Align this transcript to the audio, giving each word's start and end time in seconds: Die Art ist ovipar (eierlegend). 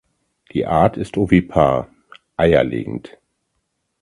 Die 0.53 0.65
Art 0.65 0.97
ist 0.97 1.15
ovipar 1.15 1.87
(eierlegend). 2.35 3.19